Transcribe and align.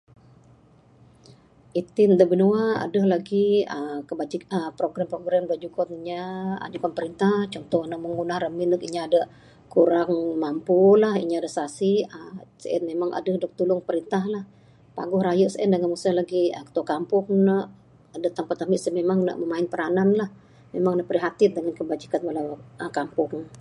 Itin 1.81 2.11
da 2.19 2.25
binua 2.31 2.61
aaa 2.65 2.79
adeh 2.85 3.05
lagi 3.13 3.45
kebajikan 4.09 4.53
program-program 4.79 5.43
da 5.49 5.55
jugon 5.63 5.89
inya 5.99 6.23
jugon 6.73 6.93
printah 6.97 7.39
contoh 7.53 7.81
ne 7.89 7.95
amu 7.97 8.07
ra 8.09 8.13
ngundah 8.15 8.39
ramin 8.43 8.69
neg 8.71 8.81
inya 8.87 9.03
da 9.13 9.21
kurang 9.73 10.13
mampu 10.43 10.79
lah 11.01 11.13
inya 11.23 11.37
da 11.43 11.49
siasi 11.57 11.91
sien 12.63 12.83
mah 12.99 13.11
adeh 13.17 13.35
dog 13.41 13.53
tulung 13.59 13.81
printah 13.87 14.23
lah. 14.33 14.43
Paguh 14.97 15.21
raye 15.27 15.45
meng 15.71 15.99
sien 16.01 16.15
lagih 16.19 16.45
ketua 16.67 16.83
Kampung 16.93 17.27
ne 17.47 17.57
adeh 18.15 18.31
tampat 18.37 18.57
ami 18.63 18.77
sien 18.83 18.93
memang 18.99 19.19
ne 19.25 19.33
main 19.51 19.65
peranan 19.71 20.09
lah 20.19 20.29
memang 20.73 20.93
ne 20.97 21.03
perihatin 21.09 21.49
dangan 21.55 21.73
kebajikan 21.79 22.21
aaa 22.25 22.35
dangan 22.37 22.59
Kampung. 22.97 23.41